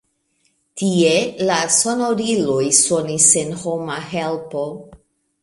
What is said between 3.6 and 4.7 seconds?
homa helpo.